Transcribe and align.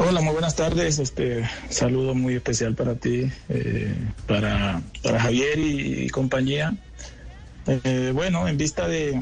Hola, 0.00 0.20
muy 0.20 0.32
buenas 0.32 0.54
tardes. 0.54 1.00
Este 1.00 1.42
saludo 1.70 2.14
muy 2.14 2.36
especial 2.36 2.76
para 2.76 2.94
ti, 2.94 3.32
eh, 3.48 3.92
para, 4.28 4.80
para 5.02 5.18
Javier 5.18 5.58
y, 5.58 6.08
compañía. 6.10 6.76
Eh, 7.66 8.12
bueno, 8.14 8.46
en 8.46 8.56
vista 8.56 8.86
de, 8.86 9.20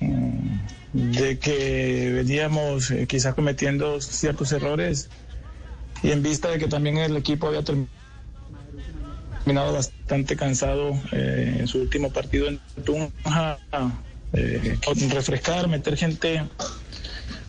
mm, 0.00 0.58
de 0.94 1.38
que 1.38 2.10
veníamos 2.14 2.90
eh, 2.90 3.06
quizás 3.06 3.34
cometiendo 3.34 4.00
ciertos 4.00 4.50
errores 4.52 5.10
y 6.02 6.10
en 6.10 6.22
vista 6.22 6.48
de 6.48 6.58
que 6.58 6.68
también 6.68 6.96
el 6.96 7.18
equipo 7.18 7.48
había 7.48 7.62
terminado 7.62 9.74
bastante 9.74 10.36
cansado 10.36 10.98
en 11.12 11.68
su 11.68 11.82
último 11.82 12.10
partido 12.10 12.48
en 12.48 12.60
Tunja, 12.82 13.58
refrescar, 15.10 15.68
meter 15.68 15.98
gente 15.98 16.42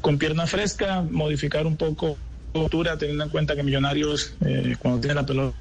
con 0.02 0.18
pierna 0.18 0.46
fresca, 0.46 1.04
modificar 1.10 1.66
un 1.66 1.78
poco 1.78 2.18
la 2.55 2.97
teniendo 2.97 3.25
en 3.25 3.29
cuenta 3.29 3.55
que 3.55 3.64
Millonarios, 3.64 4.33
eh, 4.45 4.75
cuando 4.79 5.01
tiene 5.01 5.15
la 5.15 5.25
pelota, 5.25 5.57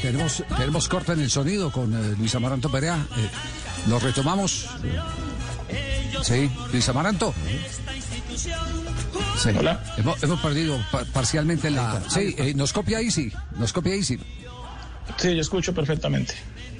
Tenemos, 0.00 0.44
tenemos 0.56 0.88
corte 0.88 1.12
en 1.12 1.20
el 1.20 1.30
sonido 1.30 1.72
con 1.72 1.92
eh, 1.92 2.14
Luis 2.16 2.32
Amaranto 2.34 2.70
Perea. 2.70 2.94
Eh, 3.16 3.28
¿Lo 3.88 3.98
retomamos? 3.98 4.68
Sí, 6.22 6.48
Luis 6.72 6.88
Amaranto. 6.88 7.34
Sí. 9.36 9.50
Hola. 9.58 9.82
Hemos, 9.96 10.22
hemos 10.22 10.40
perdido 10.40 10.78
parcialmente 11.12 11.70
la. 11.70 12.02
Sí, 12.08 12.36
nos 12.54 12.72
copia 12.72 12.98
sí. 13.10 13.32
Nos 13.58 13.72
copia 13.72 14.00
sí. 14.02 14.18
Sí, 15.16 15.34
yo 15.34 15.40
escucho 15.40 15.74
perfectamente. 15.74 16.34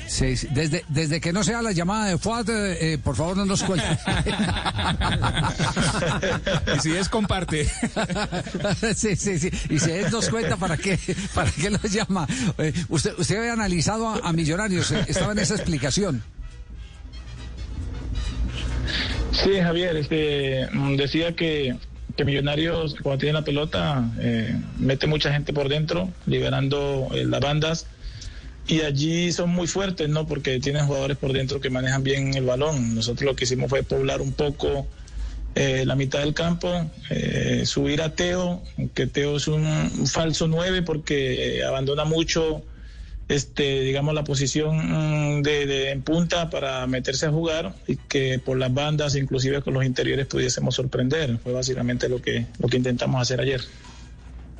Sí, 0.06 0.34
Desde, 0.50 0.84
desde 0.88 1.20
que 1.20 1.32
no 1.32 1.42
sea 1.42 1.62
la 1.62 1.72
llamada 1.72 2.08
de 2.08 2.18
Fuad, 2.18 2.48
eh, 2.48 2.92
eh, 2.92 2.98
por 2.98 3.16
favor 3.16 3.36
no 3.36 3.44
nos 3.44 3.62
cuente. 3.62 3.86
y 6.76 6.80
si 6.80 6.96
es, 6.96 7.08
comparte. 7.08 7.64
sí, 8.94 9.16
sí, 9.16 9.38
sí. 9.38 9.50
Y 9.68 9.78
si 9.78 9.90
es, 9.90 10.12
nos 10.12 10.28
cuenta 10.28 10.56
para 10.56 10.76
qué, 10.76 10.98
para 11.34 11.50
qué 11.50 11.70
lo 11.70 11.78
llama. 11.78 12.26
Eh, 12.58 12.72
usted, 12.88 13.14
usted 13.18 13.38
había 13.38 13.54
analizado 13.54 14.08
a, 14.08 14.32
Millonarios, 14.32 14.92
estaba 14.92 15.32
en 15.32 15.38
esa 15.38 15.54
explicación. 15.54 16.22
Sí, 19.32 19.58
Javier, 19.60 19.96
este, 19.96 20.68
mm, 20.72 20.96
decía 20.96 21.34
que, 21.34 21.76
que 22.16 22.24
Millonarios, 22.24 22.96
cuando 23.02 23.18
tiene 23.18 23.32
la 23.32 23.44
pelota, 23.44 24.04
mete 24.78 25.06
mucha 25.06 25.32
gente 25.32 25.52
por 25.52 25.68
dentro, 25.68 26.10
liberando 26.26 27.08
las 27.12 27.40
bandas 27.40 27.86
y 28.66 28.80
allí 28.80 29.32
son 29.32 29.50
muy 29.50 29.66
fuertes, 29.66 30.08
¿no? 30.08 30.26
Porque 30.26 30.58
tienen 30.60 30.86
jugadores 30.86 31.16
por 31.16 31.32
dentro 31.32 31.60
que 31.60 31.70
manejan 31.70 32.02
bien 32.02 32.34
el 32.34 32.44
balón. 32.44 32.94
Nosotros 32.94 33.26
lo 33.26 33.36
que 33.36 33.44
hicimos 33.44 33.70
fue 33.70 33.82
poblar 33.82 34.20
un 34.20 34.32
poco 34.32 34.86
eh, 35.54 35.84
la 35.86 35.94
mitad 35.94 36.18
del 36.18 36.34
campo, 36.34 36.90
eh, 37.08 37.62
subir 37.64 38.02
a 38.02 38.14
Teo, 38.14 38.62
que 38.92 39.06
Teo 39.06 39.36
es 39.36 39.48
un, 39.48 40.06
falso 40.06 40.48
9 40.48 40.82
porque 40.82 41.58
eh, 41.58 41.64
abandona 41.64 42.04
mucho, 42.04 42.62
este, 43.28 43.80
digamos, 43.80 44.14
la 44.14 44.22
posición 44.24 45.38
mm, 45.38 45.42
de, 45.42 45.92
en 45.92 46.02
punta 46.02 46.50
para 46.50 46.86
meterse 46.86 47.26
a 47.26 47.30
jugar 47.30 47.74
y 47.86 47.96
que 47.96 48.38
por 48.38 48.58
las 48.58 48.74
bandas, 48.74 49.14
inclusive 49.14 49.62
con 49.62 49.74
los 49.74 49.84
interiores, 49.84 50.26
pudiésemos 50.26 50.74
sorprender. 50.74 51.38
Fue 51.38 51.52
básicamente 51.52 52.08
lo 52.08 52.20
que, 52.20 52.46
lo 52.58 52.68
que 52.68 52.76
intentamos 52.76 53.22
hacer 53.22 53.40
ayer. 53.40 53.62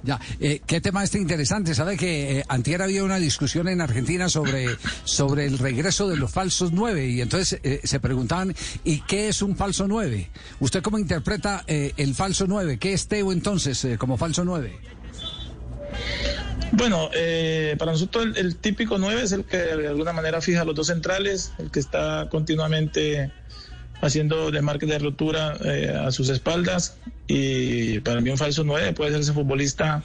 Ya, 0.07 0.21
eh, 0.39 0.61
qué 0.65 0.81
tema 0.81 1.03
este 1.03 1.19
interesante. 1.19 1.75
Sabe 1.75 1.97
que 1.97 2.39
eh, 2.39 2.45
había 2.81 3.03
una 3.03 3.17
discusión 3.17 3.67
en 3.67 3.81
Argentina 3.81 4.29
sobre, 4.29 4.69
sobre 5.03 5.47
el 5.47 5.59
regreso 5.59 6.09
de 6.09 6.17
los 6.17 6.31
falsos 6.31 6.71
nueve 6.73 7.09
y 7.09 7.21
entonces 7.21 7.59
eh, 7.65 7.81
se 7.83 7.99
preguntaban, 7.99 8.55
¿y 8.85 9.01
qué 9.01 9.29
es 9.29 9.43
un 9.43 9.57
falso 9.57 9.89
nueve? 9.89 10.31
¿Usted 10.61 10.81
cómo 10.81 11.01
interpreta 11.01 11.65
eh, 11.67 11.93
el 11.97 12.15
falso 12.15 12.45
nueve? 12.47 12.79
¿Qué 12.79 12.93
es 12.93 13.09
Teo 13.09 13.33
entonces 13.33 13.85
como 13.99 14.17
falso 14.17 14.45
nueve? 14.45 14.79
Bueno, 16.71 17.11
para 17.77 17.93
nosotros 17.93 18.29
el, 18.37 18.57
típico 18.57 18.99
nueve 18.99 19.23
es 19.25 19.33
el 19.33 19.45
que 19.45 19.57
de 19.57 19.89
alguna 19.89 20.13
manera 20.13 20.41
fija 20.41 20.65
los 20.65 20.77
dos 20.77 20.87
centrales, 20.87 21.53
el 21.59 21.73
que 21.73 21.81
está 21.81 22.29
continuamente 22.31 23.33
haciendo 24.01 24.51
desmarques 24.51 24.89
de 24.89 24.99
rotura 24.99 25.57
eh, 25.65 25.95
a 25.97 26.11
sus 26.11 26.29
espaldas 26.29 26.97
y 27.27 28.01
para 28.01 28.21
mí 28.21 28.31
un 28.31 28.39
falso 28.39 28.65
9 28.65 28.93
puede 28.93 29.13
ser 29.13 29.21
ese 29.21 29.33
futbolista 29.33 30.05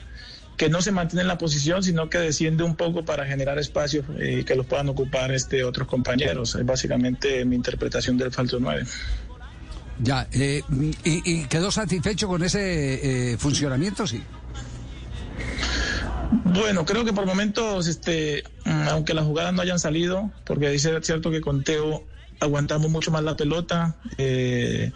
que 0.58 0.70
no 0.70 0.82
se 0.82 0.92
mantiene 0.92 1.22
en 1.24 1.28
la 1.28 1.38
posición, 1.38 1.82
sino 1.82 2.10
que 2.10 2.20
desciende 2.20 2.64
un 2.64 2.76
poco 2.76 3.04
para 3.04 3.26
generar 3.26 3.58
espacio 3.58 4.04
y 4.20 4.44
que 4.44 4.56
los 4.56 4.66
puedan 4.68 4.90
ocupar 4.90 5.32
este 5.32 5.64
otros 5.64 5.88
compañeros. 5.88 6.54
Es 6.54 6.66
básicamente 6.66 7.44
mi 7.46 7.56
interpretación 7.56 8.18
del 8.18 8.32
falso 8.32 8.58
9. 8.60 8.86
Ya, 10.04 10.28
eh, 10.32 10.62
y, 11.04 11.46
quedó 11.46 11.72
satisfecho 11.72 12.28
con 12.28 12.44
ese 12.44 13.32
eh, 13.34 13.38
funcionamiento? 13.38 14.06
Sí. 14.06 14.22
Bueno, 16.46 16.86
creo 16.86 17.06
que 17.06 17.14
por 17.14 17.26
momentos, 17.26 17.88
este, 17.88 18.44
aunque 18.66 19.14
las 19.14 19.26
jugadas 19.26 19.54
no 19.54 19.62
hayan 19.62 19.80
salido, 19.80 20.32
porque 20.46 20.70
dice 20.70 20.92
cierto 21.02 21.30
que 21.32 21.42
con 21.42 21.64
Teo 21.64 22.04
aguantamos 22.42 22.90
mucho 22.90 23.12
más 23.12 23.24
la 23.24 23.38
pelota. 23.38 23.96
Eh, 24.18 24.92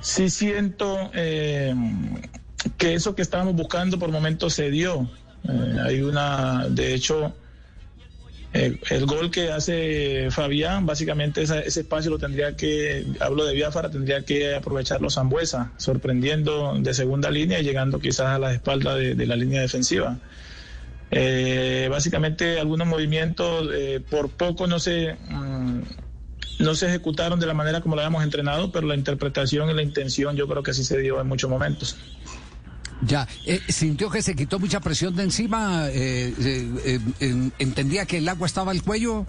sí 0.00 0.30
siento 0.30 1.10
eh, 1.12 1.74
que 2.78 2.94
eso 2.94 3.14
que 3.14 3.22
estábamos 3.22 3.54
buscando 3.54 3.98
por 3.98 4.10
momentos 4.10 4.54
se 4.54 4.70
dio. 4.70 5.10
Eh, 5.46 5.76
hay 5.84 6.02
una, 6.02 6.68
de 6.70 6.94
hecho, 6.94 7.34
el 8.52 9.06
gol 9.06 9.30
que 9.30 9.52
hace 9.52 10.28
Fabián, 10.30 10.86
básicamente 10.86 11.42
ese 11.42 11.80
espacio 11.80 12.10
lo 12.10 12.18
tendría 12.18 12.56
que, 12.56 13.04
hablo 13.20 13.44
de 13.44 13.54
Biafara, 13.54 13.90
tendría 13.90 14.22
que 14.22 14.54
aprovecharlo 14.54 15.10
Zambuesa, 15.10 15.72
sorprendiendo 15.76 16.74
de 16.78 16.94
segunda 16.94 17.30
línea 17.30 17.60
y 17.60 17.64
llegando 17.64 17.98
quizás 17.98 18.26
a 18.28 18.38
la 18.38 18.52
espalda 18.52 18.94
de, 18.94 19.26
la 19.26 19.36
línea 19.36 19.60
defensiva. 19.60 20.18
básicamente 21.90 22.58
algunos 22.58 22.86
movimientos, 22.86 23.68
por 24.10 24.30
poco 24.30 24.66
no 24.66 24.78
sé, 24.78 25.16
mm, 25.28 25.82
no 26.58 26.74
se 26.74 26.86
ejecutaron 26.86 27.38
de 27.38 27.46
la 27.46 27.54
manera 27.54 27.80
como 27.80 27.94
lo 27.94 28.02
habíamos 28.02 28.24
entrenado, 28.24 28.72
pero 28.72 28.86
la 28.86 28.94
interpretación 28.94 29.70
y 29.70 29.74
la 29.74 29.82
intención 29.82 30.36
yo 30.36 30.48
creo 30.48 30.62
que 30.62 30.74
sí 30.74 30.84
se 30.84 30.98
dio 30.98 31.20
en 31.20 31.26
muchos 31.26 31.48
momentos. 31.48 31.96
Ya, 33.02 33.28
eh, 33.46 33.60
sintió 33.68 34.10
que 34.10 34.22
se 34.22 34.34
quitó 34.34 34.58
mucha 34.58 34.80
presión 34.80 35.14
de 35.14 35.22
encima, 35.22 35.88
eh, 35.88 36.34
eh, 37.20 37.50
entendía 37.58 38.06
que 38.06 38.18
el 38.18 38.28
agua 38.28 38.46
estaba 38.46 38.72
al 38.72 38.82
cuello, 38.82 39.24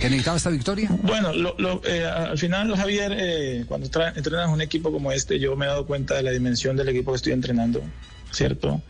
que 0.00 0.08
necesitaba 0.08 0.38
esta 0.38 0.50
victoria. 0.50 0.88
Bueno, 1.02 1.28
al 1.28 2.38
final, 2.38 2.74
Javier, 2.74 3.66
cuando 3.66 3.86
entrenas 4.16 4.48
un 4.48 4.62
equipo 4.62 4.90
como 4.90 5.12
este, 5.12 5.38
yo 5.38 5.56
me 5.56 5.66
he 5.66 5.68
dado 5.68 5.86
cuenta 5.86 6.14
de 6.14 6.22
la 6.22 6.30
dimensión 6.30 6.74
del 6.74 6.88
equipo 6.88 7.12
que 7.12 7.16
estoy 7.16 7.32
entrenando, 7.34 7.82
¿cierto? 8.30 8.80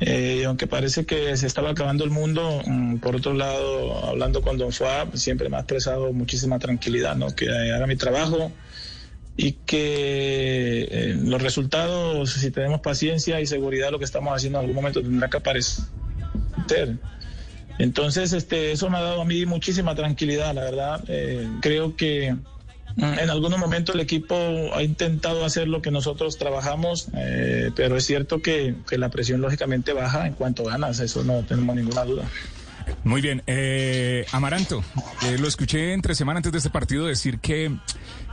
Eh, 0.00 0.44
aunque 0.46 0.66
parece 0.66 1.04
que 1.06 1.36
se 1.36 1.46
estaba 1.46 1.70
acabando 1.70 2.04
el 2.04 2.10
mundo, 2.10 2.62
mm, 2.64 2.98
por 2.98 3.16
otro 3.16 3.34
lado, 3.34 4.06
hablando 4.06 4.42
con 4.42 4.56
Don 4.56 4.72
Fuab, 4.72 5.16
siempre 5.16 5.48
me 5.48 5.56
ha 5.56 5.60
expresado 5.60 6.12
muchísima 6.12 6.58
tranquilidad, 6.58 7.16
¿no? 7.16 7.34
Que 7.34 7.50
haga 7.50 7.86
mi 7.86 7.96
trabajo 7.96 8.52
y 9.36 9.52
que 9.52 10.88
eh, 10.90 11.16
los 11.16 11.42
resultados, 11.42 12.32
si 12.32 12.50
tenemos 12.50 12.80
paciencia 12.80 13.40
y 13.40 13.46
seguridad, 13.46 13.90
lo 13.90 13.98
que 13.98 14.04
estamos 14.04 14.34
haciendo 14.34 14.58
en 14.58 14.64
algún 14.64 14.76
momento 14.76 15.02
tendrá 15.02 15.28
que 15.28 15.36
aparecer. 15.36 15.84
Entonces, 17.78 18.32
este, 18.32 18.72
eso 18.72 18.90
me 18.90 18.98
ha 18.98 19.02
dado 19.02 19.22
a 19.22 19.24
mí 19.24 19.46
muchísima 19.46 19.94
tranquilidad, 19.94 20.54
la 20.54 20.64
verdad. 20.64 21.04
Eh, 21.08 21.48
creo 21.60 21.96
que 21.96 22.36
en 22.98 23.30
algunos 23.30 23.58
momentos 23.58 23.94
el 23.94 24.00
equipo 24.00 24.34
ha 24.74 24.82
intentado 24.82 25.44
hacer 25.44 25.68
lo 25.68 25.80
que 25.82 25.90
nosotros 25.90 26.36
trabajamos, 26.36 27.08
eh, 27.14 27.70
pero 27.76 27.96
es 27.96 28.04
cierto 28.04 28.42
que, 28.42 28.74
la 28.90 29.08
presión 29.10 29.40
lógicamente 29.40 29.92
baja 29.92 30.26
en 30.26 30.34
cuanto 30.34 30.64
ganas, 30.64 30.98
eso 30.98 31.22
no 31.22 31.44
tenemos 31.44 31.76
ninguna 31.76 32.04
duda. 32.04 32.24
Muy 33.04 33.20
bien, 33.20 33.42
eh, 33.46 34.26
Amaranto, 34.32 34.82
eh, 35.22 35.36
lo 35.38 35.46
escuché 35.46 35.92
entre 35.92 36.14
semana 36.14 36.38
antes 36.38 36.50
de 36.50 36.58
este 36.58 36.70
partido 36.70 37.06
decir 37.06 37.38
que 37.38 37.70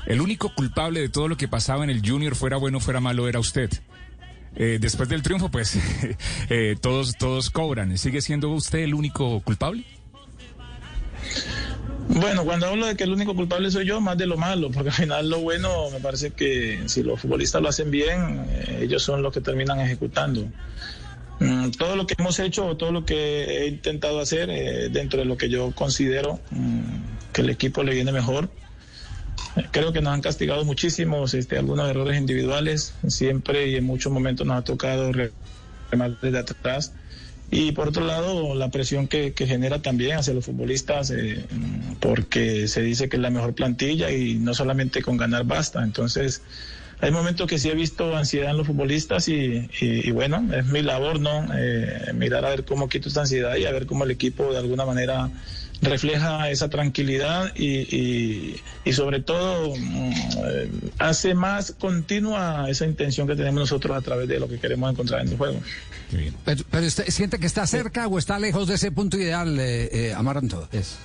el 0.07 0.21
único 0.21 0.53
culpable 0.55 1.01
de 1.01 1.09
todo 1.09 1.27
lo 1.27 1.37
que 1.37 1.47
pasaba 1.47 1.83
en 1.83 1.89
el 1.89 2.01
Junior, 2.07 2.35
fuera 2.35 2.57
bueno 2.57 2.79
o 2.79 2.81
fuera 2.81 2.99
malo, 2.99 3.27
era 3.27 3.39
usted. 3.39 3.69
después 4.55 5.09
del 5.09 5.21
triunfo, 5.21 5.51
pues 5.51 5.77
todos, 6.81 7.15
todos 7.17 7.49
cobran. 7.51 7.97
¿Sigue 7.97 8.21
siendo 8.21 8.49
usted 8.49 8.79
el 8.79 8.93
único 8.93 9.41
culpable? 9.41 9.85
Bueno, 12.07 12.45
cuando 12.45 12.67
hablo 12.67 12.85
de 12.85 12.95
que 12.95 13.03
el 13.03 13.11
único 13.11 13.35
culpable 13.35 13.71
soy 13.71 13.85
yo, 13.85 13.99
más 13.99 14.17
de 14.17 14.27
lo 14.27 14.37
malo, 14.37 14.69
porque 14.71 14.89
al 14.89 14.95
final 14.95 15.29
lo 15.29 15.39
bueno 15.39 15.89
me 15.91 15.99
parece 15.99 16.31
que 16.31 16.83
si 16.85 17.01
los 17.01 17.19
futbolistas 17.19 17.61
lo 17.61 17.69
hacen 17.69 17.89
bien, 17.89 18.45
eh, 18.47 18.79
ellos 18.83 19.01
son 19.01 19.23
los 19.23 19.33
que 19.33 19.41
terminan 19.41 19.79
ejecutando. 19.79 20.47
Mm, 21.39 21.71
todo 21.71 21.95
lo 21.95 22.05
que 22.05 22.13
hemos 22.17 22.39
hecho, 22.39 22.77
todo 22.77 22.91
lo 22.91 23.05
que 23.05 23.43
he 23.43 23.67
intentado 23.67 24.19
hacer 24.19 24.49
eh, 24.49 24.89
dentro 24.89 25.19
de 25.19 25.25
lo 25.25 25.35
que 25.35 25.49
yo 25.49 25.71
considero 25.71 26.39
mm, 26.51 27.33
que 27.33 27.41
el 27.41 27.49
equipo 27.49 27.83
le 27.83 27.93
viene 27.93 28.11
mejor. 28.11 28.49
Eh, 29.55 29.65
creo 29.71 29.91
que 29.91 30.01
nos 30.01 30.13
han 30.13 30.21
castigado 30.21 30.63
muchísimos 30.63 31.33
este, 31.33 31.57
algunos 31.57 31.89
errores 31.89 32.19
individuales, 32.19 32.93
siempre 33.07 33.69
y 33.69 33.75
en 33.75 33.83
muchos 33.83 34.11
momentos 34.11 34.45
nos 34.45 34.57
ha 34.59 34.61
tocado 34.61 35.11
rematar 35.11 36.19
desde 36.21 36.37
atrás 36.37 36.93
y 37.55 37.71
por 37.71 37.87
otro 37.87 38.05
lado 38.05 38.53
la 38.53 38.69
presión 38.69 39.07
que, 39.07 39.33
genera 39.37 39.81
también 39.81 40.17
hacia 40.17 40.33
los 40.33 40.43
futbolistas 40.43 41.09
eh, 41.11 41.45
porque 42.01 42.67
se 42.67 42.81
dice 42.81 43.07
que 43.07 43.15
es 43.15 43.21
la 43.21 43.29
mejor 43.29 43.53
plantilla 43.53 44.11
y 44.11 44.35
no 44.35 44.53
solamente 44.53 45.01
con 45.01 45.15
ganar 45.15 45.45
basta. 45.45 45.81
Entonces 45.81 46.41
hay 46.99 47.11
momentos 47.11 47.47
que 47.47 47.57
sí 47.57 47.69
he 47.69 47.73
visto 47.73 48.13
ansiedad 48.15 48.51
en 48.51 48.57
los 48.57 48.67
futbolistas 48.67 49.29
y, 49.29 50.11
bueno 50.11 50.45
es 50.53 50.65
mi 50.65 50.81
labor 50.81 51.21
no 51.21 51.47
eh, 51.55 52.11
mirar 52.13 52.43
a 52.43 52.49
ver 52.49 52.65
cómo 52.65 52.89
quito 52.89 53.07
esta 53.07 53.21
ansiedad 53.21 53.55
y 53.55 53.65
a 53.65 53.71
ver 53.71 53.85
cómo 53.85 54.03
el 54.03 54.11
equipo 54.11 54.51
de 54.51 54.57
alguna 54.57 54.85
manera 54.85 55.29
refleja 55.85 56.49
esa 56.49 56.69
tranquilidad 56.69 57.55
y, 57.55 58.55
sobre 58.91 59.21
todo 59.21 59.75
mm, 59.75 60.11
eh, 60.45 60.69
hace 60.99 61.33
más 61.33 61.73
continua 61.77 62.69
esa 62.69 62.85
intención 62.85 63.27
que 63.27 63.35
tenemos 63.35 63.61
nosotros 63.61 63.97
a 63.97 64.01
través 64.01 64.27
de 64.27 64.39
lo 64.39 64.47
que 64.47 64.59
queremos 64.59 64.91
encontrar 64.91 65.21
en 65.21 65.29
el 65.29 65.37
juego. 65.37 65.59
Pero, 66.43 66.89
¿siente 66.89 67.39
que 67.39 67.47
está 67.47 67.65
cerca 67.67 68.07
o 68.07 68.19
está 68.19 68.39
lejos 68.39 68.67
de 68.67 68.75
ese 68.75 68.91
punto 68.91 69.17
ideal, 69.17 69.59
eh, 69.59 69.89
eh 69.91 70.13
Amaranto? 70.13 70.67
Es. 70.71 70.97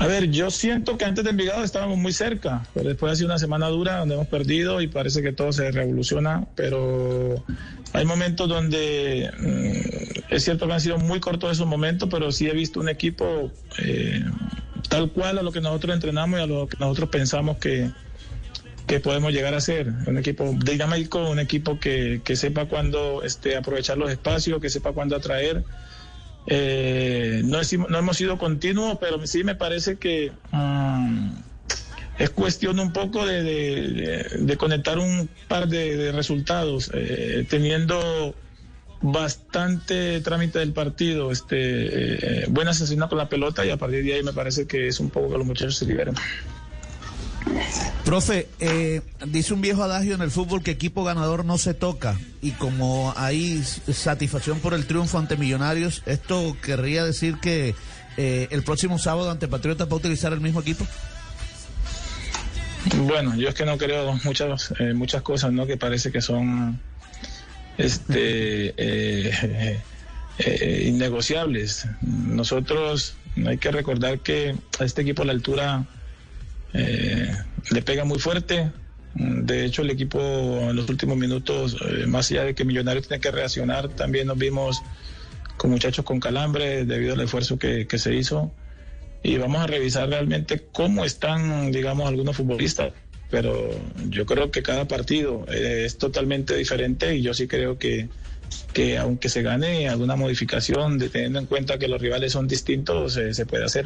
A 0.00 0.06
ver, 0.06 0.30
yo 0.30 0.50
siento 0.50 0.96
que 0.96 1.04
antes 1.04 1.24
de 1.24 1.30
Envigado 1.30 1.64
estábamos 1.64 1.98
muy 1.98 2.12
cerca, 2.12 2.62
pero 2.72 2.88
después 2.88 3.12
ha 3.12 3.16
sido 3.16 3.26
una 3.26 3.38
semana 3.38 3.66
dura 3.66 3.98
donde 3.98 4.14
hemos 4.14 4.28
perdido 4.28 4.80
y 4.80 4.86
parece 4.86 5.22
que 5.22 5.32
todo 5.32 5.52
se 5.52 5.72
revoluciona, 5.72 6.46
pero 6.54 7.44
hay 7.98 8.06
momentos 8.06 8.48
donde 8.48 9.30
mm, 9.38 10.34
es 10.34 10.44
cierto 10.44 10.66
que 10.66 10.72
han 10.72 10.80
sido 10.80 10.98
muy 10.98 11.18
cortos 11.18 11.50
esos 11.52 11.66
momentos, 11.66 12.08
pero 12.10 12.30
sí 12.30 12.46
he 12.46 12.52
visto 12.52 12.78
un 12.78 12.88
equipo 12.88 13.50
eh, 13.78 14.24
tal 14.88 15.10
cual 15.10 15.38
a 15.38 15.42
lo 15.42 15.50
que 15.50 15.60
nosotros 15.60 15.94
entrenamos 15.94 16.38
y 16.38 16.42
a 16.42 16.46
lo 16.46 16.68
que 16.68 16.76
nosotros 16.78 17.08
pensamos 17.08 17.58
que, 17.58 17.90
que 18.86 19.00
podemos 19.00 19.32
llegar 19.32 19.54
a 19.54 19.60
ser. 19.60 19.92
Un 20.06 20.16
equipo 20.16 20.54
dinámico, 20.64 21.28
un 21.28 21.40
equipo 21.40 21.80
que, 21.80 22.20
que 22.24 22.36
sepa 22.36 22.66
cuándo 22.66 23.24
este, 23.24 23.56
aprovechar 23.56 23.98
los 23.98 24.12
espacios, 24.12 24.60
que 24.60 24.70
sepa 24.70 24.92
cuándo 24.92 25.16
atraer 25.16 25.64
eh, 26.50 27.42
no, 27.44 27.58
no, 27.90 27.98
hemos 27.98 28.16
sido 28.16 28.38
continuos, 28.38 28.96
pero 29.00 29.26
sí 29.26 29.44
me 29.44 29.54
parece 29.54 29.96
que 29.98 30.32
mm, 30.50 31.30
es 32.18 32.30
cuestión 32.30 32.80
un 32.80 32.92
poco 32.92 33.24
de, 33.26 34.56
conectar 34.58 34.98
un 34.98 35.28
par 35.46 35.68
de, 35.68 36.12
resultados, 36.12 36.90
eh, 36.94 37.46
teniendo 37.48 38.34
bastante 39.00 40.20
trámite 40.20 40.58
del 40.58 40.72
partido, 40.72 41.30
este, 41.30 42.42
eh, 42.42 42.46
buena 42.48 42.72
con 43.08 43.18
la 43.18 43.28
pelota 43.28 43.64
y 43.64 43.70
a 43.70 43.76
partir 43.76 44.04
de 44.04 44.14
ahí 44.14 44.22
me 44.22 44.32
parece 44.32 44.66
que 44.66 44.88
es 44.88 44.98
un 44.98 45.10
poco 45.10 45.30
que 45.30 45.38
los 45.38 45.46
muchachos 45.46 45.76
se 45.76 45.86
liberen. 45.86 46.14
Profe, 48.04 48.48
eh, 48.58 49.02
dice 49.26 49.54
un 49.54 49.60
viejo 49.60 49.82
adagio 49.82 50.14
en 50.14 50.22
el 50.22 50.30
fútbol 50.30 50.62
que 50.62 50.70
equipo 50.70 51.04
ganador 51.04 51.44
no 51.44 51.58
se 51.58 51.74
toca 51.74 52.18
y 52.42 52.52
como 52.52 53.12
hay 53.16 53.62
satisfacción 53.62 54.60
por 54.60 54.74
el 54.74 54.86
triunfo 54.86 55.18
ante 55.18 55.36
Millonarios, 55.36 56.02
¿esto 56.06 56.56
querría 56.62 57.04
decir 57.04 57.36
que 57.40 57.74
eh, 58.16 58.48
el 58.50 58.62
próximo 58.64 58.98
sábado 58.98 59.30
ante 59.30 59.46
Patriotas 59.46 59.88
va 59.88 59.92
a 59.92 59.96
utilizar 59.96 60.32
el 60.32 60.40
mismo 60.40 60.60
equipo? 60.60 60.86
Bueno, 62.96 63.36
yo 63.36 63.48
es 63.48 63.54
que 63.54 63.64
no 63.64 63.78
creo 63.78 64.18
muchas 64.24 64.72
eh, 64.78 64.94
muchas 64.94 65.22
cosas, 65.22 65.52
¿no? 65.52 65.66
Que 65.66 65.76
parece 65.76 66.10
que 66.10 66.20
son 66.20 66.80
este 67.76 68.74
innegociables. 70.86 71.86
Nosotros 72.02 73.14
hay 73.46 73.58
que 73.58 73.70
recordar 73.70 74.20
que 74.20 74.56
a 74.78 74.84
este 74.84 75.02
equipo 75.02 75.22
a 75.22 75.26
la 75.26 75.32
altura 75.32 75.86
eh, 76.72 77.32
le 77.70 77.82
pega 77.82 78.04
muy 78.04 78.18
fuerte. 78.18 78.70
De 79.14 79.64
hecho, 79.64 79.82
el 79.82 79.90
equipo 79.90 80.20
en 80.20 80.76
los 80.76 80.88
últimos 80.88 81.16
minutos, 81.16 81.76
eh, 81.80 82.06
más 82.06 82.30
allá 82.30 82.44
de 82.44 82.54
que 82.54 82.64
Millonarios 82.64 83.08
tiene 83.08 83.20
que 83.20 83.30
reaccionar, 83.30 83.88
también 83.88 84.26
nos 84.26 84.38
vimos 84.38 84.82
con 85.56 85.70
muchachos 85.70 86.04
con 86.04 86.20
calambre 86.20 86.84
debido 86.84 87.14
al 87.14 87.20
esfuerzo 87.20 87.58
que, 87.58 87.86
se 87.96 88.14
hizo. 88.14 88.52
Y 89.22 89.36
vamos 89.36 89.60
a 89.60 89.66
revisar 89.66 90.08
realmente 90.08 90.66
cómo 90.72 91.04
están, 91.04 91.72
digamos, 91.72 92.08
algunos 92.08 92.36
futbolistas. 92.36 92.92
Pero 93.30 93.68
yo 94.08 94.24
creo 94.24 94.50
que 94.50 94.62
cada 94.62 94.88
partido 94.88 95.44
eh, 95.48 95.82
es 95.84 95.98
totalmente 95.98 96.56
diferente 96.56 97.14
y 97.14 97.22
yo 97.22 97.34
sí 97.34 97.46
creo 97.46 97.78
que, 97.78 98.08
que 98.72 98.96
aunque 98.96 99.28
se 99.28 99.42
gane 99.42 99.88
alguna 99.88 100.16
modificación, 100.16 100.98
teniendo 100.98 101.38
en 101.38 101.46
cuenta 101.46 101.78
que 101.78 101.88
los 101.88 102.00
rivales 102.00 102.32
son 102.32 102.48
distintos, 102.48 103.12
se 103.12 103.46
puede 103.46 103.64
hacer. 103.64 103.84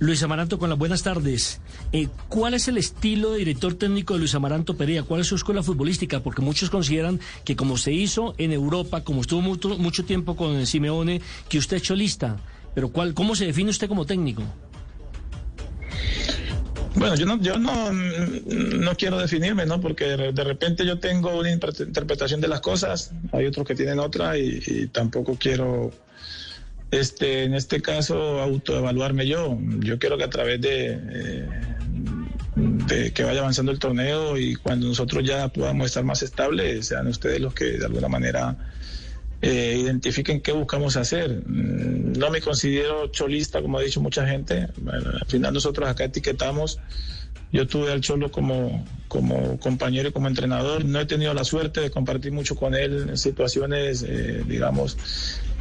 Luis 0.00 0.22
Amaranto, 0.22 0.58
con 0.58 0.70
las 0.70 0.78
buenas 0.78 1.02
tardes. 1.02 1.60
Eh, 1.92 2.08
¿Cuál 2.30 2.54
es 2.54 2.68
el 2.68 2.78
estilo 2.78 3.32
de 3.32 3.40
director 3.40 3.74
técnico 3.74 4.14
de 4.14 4.20
Luis 4.20 4.34
Amaranto 4.34 4.74
Perea? 4.74 5.02
¿Cuál 5.02 5.20
es 5.20 5.26
su 5.26 5.34
escuela 5.34 5.62
futbolística? 5.62 6.20
Porque 6.20 6.40
muchos 6.40 6.70
consideran 6.70 7.20
que 7.44 7.54
como 7.54 7.76
se 7.76 7.92
hizo 7.92 8.34
en 8.38 8.52
Europa, 8.52 9.04
como 9.04 9.20
estuvo 9.20 9.42
mucho, 9.42 10.04
tiempo 10.06 10.36
con 10.36 10.66
Simeone, 10.66 11.20
que 11.50 11.58
usted 11.58 11.76
ha 11.76 11.78
hecho 11.80 11.94
lista. 11.94 12.38
Pero 12.74 12.90
¿cuál, 12.90 13.14
¿cómo 13.14 13.34
se 13.34 13.46
define 13.46 13.70
usted 13.70 13.88
como 13.88 14.06
técnico? 14.06 14.42
Bueno, 16.94 17.14
yo 17.14 17.24
no, 17.24 17.40
yo 17.40 17.58
no, 17.58 17.92
no 17.92 18.94
quiero 18.96 19.18
definirme, 19.18 19.64
¿no? 19.64 19.80
Porque 19.80 20.04
de 20.04 20.44
repente 20.44 20.84
yo 20.84 20.98
tengo 20.98 21.38
una 21.38 21.50
interpretación 21.50 22.40
de 22.40 22.48
las 22.48 22.60
cosas, 22.60 23.12
hay 23.32 23.46
otros 23.46 23.66
que 23.66 23.74
tienen 23.74 24.00
otra 24.00 24.36
y 24.36 24.88
tampoco 24.92 25.36
quiero 25.38 25.92
este, 26.90 27.44
en 27.44 27.54
este 27.54 27.80
caso, 27.80 28.40
autoevaluarme 28.40 29.26
yo. 29.26 29.56
Yo 29.78 29.98
quiero 29.98 30.18
que 30.18 30.24
a 30.24 30.30
través 30.30 30.60
de, 30.60 30.98
eh, 31.00 31.48
de 32.56 33.12
que 33.12 33.22
vaya 33.22 33.40
avanzando 33.40 33.70
el 33.70 33.78
torneo 33.78 34.36
y 34.36 34.56
cuando 34.56 34.88
nosotros 34.88 35.24
ya 35.24 35.48
podamos 35.48 35.86
estar 35.86 36.04
más 36.04 36.22
estables, 36.22 36.86
sean 36.86 37.06
ustedes 37.06 37.40
los 37.40 37.54
que 37.54 37.78
de 37.78 37.86
alguna 37.86 38.08
manera 38.08 38.56
eh, 39.42 39.76
identifiquen 39.78 40.40
qué 40.40 40.52
buscamos 40.52 40.96
hacer. 40.96 41.42
Mm, 41.46 42.18
no 42.18 42.30
me 42.30 42.40
considero 42.40 43.08
cholista, 43.08 43.62
como 43.62 43.78
ha 43.78 43.82
dicho 43.82 44.00
mucha 44.00 44.26
gente. 44.26 44.68
al 44.86 45.26
final 45.26 45.54
nosotros 45.54 45.88
acá 45.88 46.04
etiquetamos 46.04 46.78
yo 47.52 47.66
tuve 47.66 47.90
al 47.90 48.00
Cholo 48.00 48.30
como, 48.30 48.84
como 49.08 49.58
compañero 49.58 50.08
y 50.08 50.12
como 50.12 50.28
entrenador. 50.28 50.84
No 50.84 51.00
he 51.00 51.06
tenido 51.06 51.34
la 51.34 51.44
suerte 51.44 51.80
de 51.80 51.90
compartir 51.90 52.32
mucho 52.32 52.54
con 52.54 52.74
él 52.74 53.08
en 53.08 53.16
situaciones, 53.16 54.04
eh, 54.06 54.44
digamos, 54.46 54.96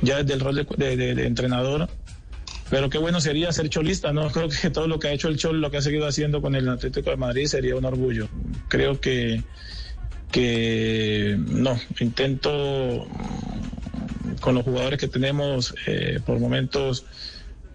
ya 0.01 0.17
desde 0.21 0.33
el 0.35 0.39
rol 0.39 0.67
de, 0.77 1.25
entrenador. 1.25 1.89
Pero 2.69 2.91
qué 2.91 2.99
bueno 2.99 3.19
sería 3.19 3.51
ser 3.51 3.69
cholista, 3.69 4.13
¿no? 4.13 4.29
Creo 4.31 4.49
que 4.49 4.69
todo 4.69 4.87
lo 4.87 4.99
que 4.99 5.07
ha 5.07 5.13
hecho 5.13 5.29
el 5.29 5.37
Cholo, 5.37 5.57
lo 5.57 5.71
que 5.71 5.77
ha 5.77 5.81
seguido 5.81 6.05
haciendo 6.05 6.41
con 6.41 6.53
el 6.53 6.69
Atlético 6.69 7.09
de 7.09 7.17
Madrid 7.17 7.47
sería 7.47 7.75
un 7.75 7.85
orgullo. 7.85 8.29
Creo 8.67 9.01
que, 9.01 9.43
que 10.31 11.37
no, 11.39 11.75
intento 11.99 13.07
con 14.39 14.55
los 14.55 14.63
jugadores 14.63 14.99
que 14.99 15.07
tenemos 15.07 15.73
eh, 15.87 16.19
por 16.25 16.39
momentos 16.39 17.05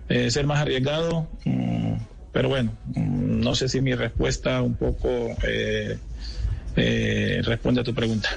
eh, 0.08 0.30
ser 0.30 0.46
más 0.46 0.60
arriesgado. 0.60 1.28
Mm, 1.44 1.94
pero 2.32 2.48
bueno, 2.48 2.72
mm, 2.94 3.40
no 3.40 3.54
sé 3.54 3.68
si 3.68 3.80
mi 3.80 3.94
respuesta 3.94 4.60
un 4.62 4.74
poco 4.74 5.08
eh, 5.46 5.98
eh, 6.76 7.40
responde 7.44 7.80
a 7.80 7.84
tu 7.84 7.94
pregunta. 7.94 8.28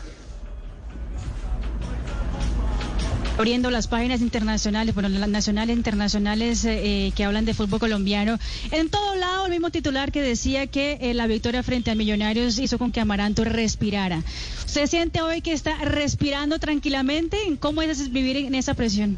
Abriendo 3.38 3.70
las 3.70 3.88
páginas 3.88 4.22
internacionales, 4.22 4.96
bueno, 4.96 5.10
las 5.10 5.30
nacionales 5.30 5.78
internacionales 5.78 6.66
eh, 6.66 7.12
que 7.16 7.24
hablan 7.24 7.46
de 7.46 7.54
fútbol 7.54 7.80
colombiano. 7.80 8.40
En 8.72 8.90
todo 8.90 9.16
lado, 9.16 9.46
el 9.46 9.52
mismo 9.52 9.70
titular 9.70 10.12
que 10.12 10.22
decía 10.22 10.68
que 10.68 11.14
la 11.14 11.28
victoria 11.28 11.62
frente 11.62 11.92
a 11.92 11.96
Millonarios 11.96 12.58
hizo 12.58 12.78
con 12.78 12.92
que 12.92 13.00
Amaranto 13.00 13.44
respirara. 13.44 14.24
¿Usted 14.66 14.88
siente 14.88 15.22
hoy 15.22 15.42
que 15.42 15.54
está 15.54 15.78
respirando 15.78 16.58
tranquilamente? 16.60 17.38
¿Cómo 17.60 17.82
es 17.82 18.12
vivir 18.12 18.38
en 18.38 18.56
esa 18.56 18.74
presión? 18.74 19.18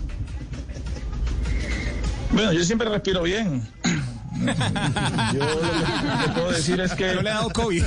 Bueno, 2.32 2.54
yo 2.54 2.64
siempre 2.64 2.90
respiro 2.90 3.24
bien. 3.24 3.64
Yo 5.34 5.40
lo 5.40 6.24
que 6.24 6.32
puedo 6.34 6.52
decir 6.52 6.80
es 6.80 6.94
que. 6.94 7.14
No 7.16 7.22
le 7.22 7.30
ha 7.30 7.36
dado 7.36 7.50
COVID. 7.50 7.84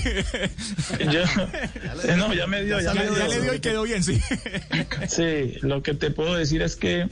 Eh, 2.05 2.17
no, 2.17 2.33
ya 2.35 2.47
me 2.47 2.63
dio, 2.65 2.81
ya, 2.81 2.95
me 2.95 3.03
dio. 3.03 3.17
Ya 3.17 3.29
le 3.29 3.41
dio 3.41 3.55
y 3.55 3.61
quedó 3.61 3.83
bien, 3.83 4.03
sí. 4.03 4.21
Sí, 5.09 5.55
lo 5.63 5.83
que 5.83 5.95
te 5.95 6.11
puedo 6.11 6.35
decir 6.35 6.63
es 6.63 6.77
que. 6.77 7.09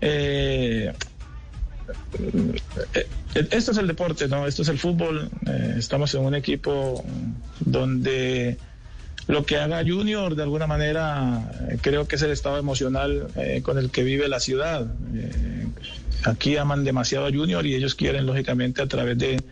Eh, 0.00 0.92
eh, 2.94 3.06
esto 3.50 3.72
es 3.72 3.78
el 3.78 3.86
deporte, 3.86 4.28
¿no? 4.28 4.46
Esto 4.46 4.62
es 4.62 4.68
el 4.68 4.78
fútbol. 4.78 5.30
estamos 5.76 6.14
en 6.14 6.22
un 6.22 6.34
equipo 6.34 7.04
donde 7.60 8.58
lo 9.26 9.44
que 9.44 9.56
haga 9.56 9.82
Junior, 9.86 10.34
de 10.34 10.42
alguna 10.42 10.66
manera, 10.66 11.52
creo 11.82 12.08
que 12.08 12.16
es 12.16 12.22
el 12.22 12.30
estado 12.30 12.58
emocional 12.58 13.28
con 13.62 13.78
el 13.78 13.90
que 13.90 14.02
vive 14.02 14.28
la 14.28 14.40
ciudad. 14.40 14.86
Aquí 16.24 16.56
aman 16.56 16.84
demasiado 16.84 17.26
a 17.26 17.30
Junior 17.30 17.64
y 17.66 17.74
ellos 17.74 17.94
quieren, 17.94 18.26
lógicamente, 18.26 18.82
a 18.82 18.86
través 18.86 19.18
de 19.18 19.42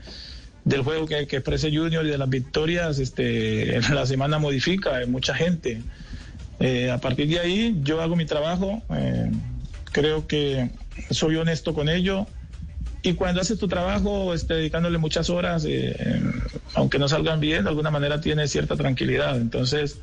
del 0.65 0.83
juego 0.83 1.07
que, 1.07 1.27
que 1.27 1.37
exprese 1.37 1.75
Junior 1.75 2.07
y 2.07 2.11
de 2.11 2.19
las 2.19 2.29
victorias, 2.29 2.99
este, 2.99 3.81
la 3.95 4.05
semana 4.05 4.39
modifica, 4.39 4.97
hay 4.97 5.07
mucha 5.07 5.35
gente. 5.35 5.83
Eh, 6.61 6.91
a 6.91 6.99
partir 6.99 7.29
de 7.29 7.39
ahí 7.39 7.79
yo 7.83 8.03
hago 8.03 8.17
mi 8.17 8.27
trabajo, 8.27 8.83
eh, 8.91 9.31
creo 9.93 10.27
que 10.27 10.71
soy 11.11 11.37
honesto 11.37 11.73
con 11.73 11.89
ello 11.89 12.27
y 13.03 13.15
cuando 13.15 13.41
haces 13.41 13.59
tu 13.59 13.69
trabajo 13.69 14.35
este, 14.35 14.55
dedicándole 14.55 14.99
muchas 14.99 15.31
horas, 15.31 15.65
eh, 15.67 16.21
aunque 16.75 16.99
no 16.99 17.09
salgan 17.09 17.41
bien, 17.41 17.63
de 17.63 17.71
alguna 17.71 17.91
manera 17.91 18.21
tienes 18.21 18.51
cierta 18.51 18.77
tranquilidad. 18.77 19.41
Entonces, 19.41 20.01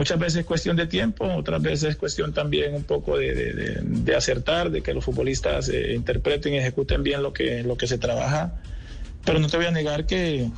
muchas 0.00 0.18
veces 0.18 0.36
es 0.40 0.46
cuestión 0.46 0.76
de 0.76 0.86
tiempo, 0.86 1.26
otras 1.26 1.60
veces 1.60 1.90
es 1.90 1.96
cuestión 1.96 2.32
también 2.32 2.74
un 2.74 2.84
poco 2.84 3.18
de, 3.18 4.14
acertar, 4.16 4.70
de 4.70 4.80
que 4.80 4.94
los 4.94 5.04
futbolistas 5.04 5.68
eh, 5.68 5.92
interpreten 5.92 6.54
y 6.54 6.56
ejecuten 6.56 7.02
bien 7.02 7.22
lo 7.22 7.34
que, 7.34 7.62
lo 7.62 7.76
que 7.76 7.86
se 7.86 7.98
trabaja. 7.98 8.54
Pero 9.26 9.40
no 9.40 9.48
te 9.48 9.58
voy 9.58 9.66
a 9.66 9.70
negar 9.70 10.06
que, 10.06 10.48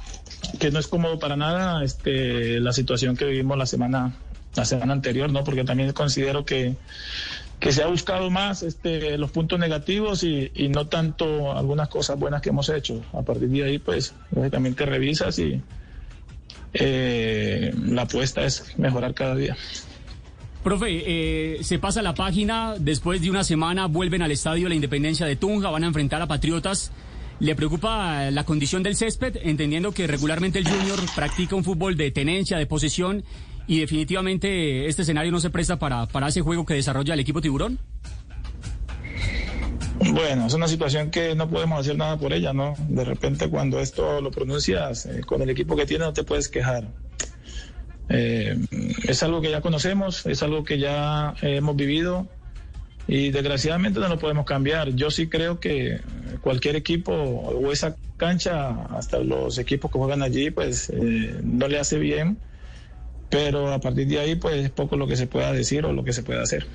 que 0.60 0.70
no 0.70 0.78
es 0.78 0.86
cómodo 0.86 1.18
para 1.18 1.34
nada 1.34 1.82
este, 1.82 2.60
la 2.60 2.72
situación 2.72 3.16
que 3.16 3.24
vivimos 3.24 3.58
la 3.58 3.66
semana, 3.66 4.14
la 4.54 4.64
semana 4.64 4.92
anterior, 4.92 5.32
¿no? 5.32 5.42
Porque 5.42 5.64
también 5.64 5.90
considero 5.90 6.44
que, 6.44 6.76
que 7.58 7.72
se 7.72 7.82
ha 7.82 7.88
buscado 7.88 8.30
más 8.30 8.62
este, 8.62 9.18
los 9.18 9.32
puntos 9.32 9.58
negativos 9.58 10.22
y, 10.22 10.52
y, 10.54 10.68
no 10.68 10.86
tanto 10.86 11.50
algunas 11.50 11.88
cosas 11.88 12.16
buenas 12.16 12.42
que 12.42 12.50
hemos 12.50 12.68
hecho. 12.68 13.02
A 13.12 13.22
partir 13.22 13.48
de 13.48 13.64
ahí, 13.64 13.80
pues, 13.80 14.14
lógicamente 14.30 14.86
revisas 14.86 15.36
y 15.40 15.60
eh, 16.74 17.74
la 17.86 18.02
apuesta 18.02 18.44
es 18.44 18.76
mejorar 18.78 19.14
cada 19.14 19.34
día. 19.34 19.56
Profe, 20.62 20.86
eh, 20.90 21.64
se 21.64 21.78
pasa 21.78 22.02
la 22.02 22.14
página, 22.14 22.76
después 22.78 23.20
de 23.20 23.30
una 23.30 23.42
semana 23.42 23.86
vuelven 23.86 24.22
al 24.22 24.30
Estadio 24.30 24.68
La 24.68 24.76
Independencia 24.76 25.26
de 25.26 25.34
Tunja, 25.34 25.70
van 25.70 25.82
a 25.82 25.88
enfrentar 25.88 26.22
a 26.22 26.28
Patriotas. 26.28 26.92
¿Le 27.40 27.56
preocupa 27.56 28.30
la 28.30 28.44
condición 28.44 28.84
del 28.84 28.94
césped, 28.94 29.38
entendiendo 29.42 29.90
que 29.90 30.06
regularmente 30.06 30.60
el 30.60 30.68
Junior 30.68 31.00
practica 31.16 31.56
un 31.56 31.64
fútbol 31.64 31.96
de 31.96 32.12
tenencia, 32.12 32.58
de 32.58 32.66
posesión, 32.66 33.24
y 33.66 33.80
definitivamente 33.80 34.86
este 34.86 35.02
escenario 35.02 35.32
no 35.32 35.40
se 35.40 35.50
presta 35.50 35.78
para, 35.78 36.06
para 36.06 36.28
ese 36.28 36.42
juego 36.42 36.64
que 36.64 36.74
desarrolla 36.74 37.14
el 37.14 37.20
equipo 37.20 37.40
Tiburón? 37.40 37.80
Bueno, 40.12 40.46
es 40.46 40.52
una 40.52 40.68
situación 40.68 41.10
que 41.10 41.34
no 41.34 41.48
podemos 41.48 41.80
hacer 41.80 41.96
nada 41.96 42.18
por 42.18 42.34
ella, 42.34 42.52
¿no? 42.52 42.74
De 42.86 43.02
repente 43.02 43.48
cuando 43.48 43.80
esto 43.80 44.20
lo 44.20 44.30
pronuncias 44.30 45.06
eh, 45.06 45.22
con 45.24 45.40
el 45.40 45.48
equipo 45.48 45.74
que 45.74 45.86
tienes 45.86 46.06
no 46.06 46.12
te 46.12 46.22
puedes 46.22 46.50
quejar. 46.50 46.86
Eh, 48.10 48.58
es 49.04 49.22
algo 49.22 49.40
que 49.40 49.50
ya 49.50 49.62
conocemos, 49.62 50.26
es 50.26 50.42
algo 50.42 50.64
que 50.64 50.78
ya 50.78 51.32
hemos 51.40 51.76
vivido 51.76 52.28
y 53.08 53.30
desgraciadamente 53.30 54.00
no 54.00 54.08
lo 54.08 54.18
podemos 54.18 54.44
cambiar. 54.44 54.90
Yo 54.90 55.10
sí 55.10 55.28
creo 55.28 55.60
que 55.60 56.02
cualquier 56.42 56.76
equipo 56.76 57.14
o 57.14 57.72
esa 57.72 57.96
cancha, 58.18 58.84
hasta 58.94 59.18
los 59.18 59.56
equipos 59.56 59.90
que 59.90 59.98
juegan 59.98 60.20
allí, 60.20 60.50
pues 60.50 60.90
eh, 60.90 61.40
no 61.42 61.68
le 61.68 61.78
hace 61.78 61.98
bien, 61.98 62.36
pero 63.30 63.72
a 63.72 63.80
partir 63.80 64.06
de 64.08 64.18
ahí 64.18 64.34
pues 64.34 64.56
es 64.56 64.70
poco 64.70 64.94
lo 64.96 65.06
que 65.06 65.16
se 65.16 65.26
pueda 65.26 65.54
decir 65.54 65.86
o 65.86 65.92
lo 65.94 66.04
que 66.04 66.12
se 66.12 66.22
pueda 66.22 66.42
hacer. 66.42 66.66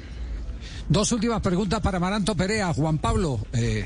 Dos 0.90 1.12
últimas 1.12 1.42
preguntas 1.42 1.82
para 1.82 2.00
Maranto 2.00 2.36
Perea. 2.36 2.74
Juan 2.74 2.98
Pablo, 2.98 3.40
eh, 3.52 3.86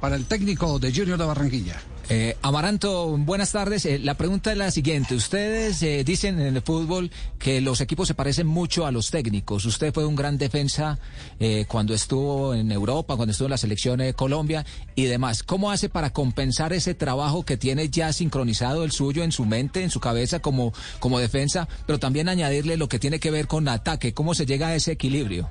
para 0.00 0.16
el 0.16 0.26
técnico 0.26 0.80
de 0.80 0.92
Junior 0.92 1.16
de 1.16 1.24
Barranquilla. 1.24 1.80
Eh, 2.08 2.36
Amaranto, 2.42 3.16
buenas 3.16 3.52
tardes. 3.52 3.86
Eh, 3.86 4.00
la 4.00 4.14
pregunta 4.14 4.50
es 4.50 4.58
la 4.58 4.72
siguiente. 4.72 5.14
Ustedes 5.14 5.80
eh, 5.84 6.02
dicen 6.04 6.40
en 6.40 6.56
el 6.56 6.62
fútbol 6.62 7.12
que 7.38 7.60
los 7.60 7.80
equipos 7.80 8.08
se 8.08 8.14
parecen 8.14 8.48
mucho 8.48 8.84
a 8.84 8.90
los 8.90 9.12
técnicos. 9.12 9.64
Usted 9.64 9.94
fue 9.94 10.04
un 10.04 10.16
gran 10.16 10.36
defensa 10.36 10.98
eh, 11.38 11.64
cuando 11.68 11.94
estuvo 11.94 12.54
en 12.54 12.72
Europa, 12.72 13.14
cuando 13.14 13.30
estuvo 13.30 13.46
en 13.46 13.52
la 13.52 13.56
selección 13.56 13.98
de 14.00 14.12
Colombia 14.12 14.66
y 14.96 15.04
demás. 15.04 15.44
¿Cómo 15.44 15.70
hace 15.70 15.88
para 15.88 16.10
compensar 16.10 16.72
ese 16.72 16.94
trabajo 16.94 17.44
que 17.44 17.56
tiene 17.56 17.88
ya 17.88 18.12
sincronizado 18.12 18.82
el 18.82 18.90
suyo 18.90 19.22
en 19.22 19.30
su 19.30 19.44
mente, 19.44 19.84
en 19.84 19.90
su 19.90 20.00
cabeza 20.00 20.40
como, 20.40 20.72
como 20.98 21.20
defensa, 21.20 21.68
pero 21.86 22.00
también 22.00 22.28
añadirle 22.28 22.76
lo 22.76 22.88
que 22.88 22.98
tiene 22.98 23.20
que 23.20 23.30
ver 23.30 23.46
con 23.46 23.68
ataque? 23.68 24.12
¿Cómo 24.12 24.34
se 24.34 24.46
llega 24.46 24.66
a 24.66 24.74
ese 24.74 24.90
equilibrio? 24.90 25.48